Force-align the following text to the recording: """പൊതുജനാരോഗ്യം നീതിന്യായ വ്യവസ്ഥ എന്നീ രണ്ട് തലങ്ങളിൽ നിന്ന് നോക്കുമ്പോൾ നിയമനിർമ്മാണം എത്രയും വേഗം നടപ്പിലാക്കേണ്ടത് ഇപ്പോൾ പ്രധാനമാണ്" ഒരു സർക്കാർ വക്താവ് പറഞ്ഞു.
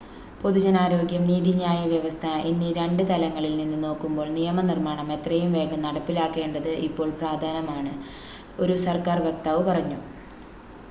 """പൊതുജനാരോഗ്യം 0.41 1.23
നീതിന്യായ 1.25 1.81
വ്യവസ്ഥ 1.87 2.29
എന്നീ 2.47 2.69
രണ്ട് 2.73 3.03
തലങ്ങളിൽ 3.09 3.53
നിന്ന് 3.57 3.77
നോക്കുമ്പോൾ 3.83 4.27
നിയമനിർമ്മാണം 4.29 5.09
എത്രയും 5.15 5.51
വേഗം 5.55 5.83
നടപ്പിലാക്കേണ്ടത് 5.83 6.71
ഇപ്പോൾ 6.87 7.11
പ്രധാനമാണ്" 7.19 7.93
ഒരു 8.59 8.77
സർക്കാർ 8.87 9.19
വക്താവ് 9.21 9.63
പറഞ്ഞു. 9.69 9.99